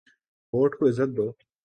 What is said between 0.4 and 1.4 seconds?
Vote کو عزت دو۔